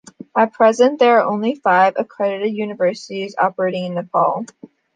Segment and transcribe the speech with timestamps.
[0.35, 4.47] At present there are only five accredited universities operating in Nepal.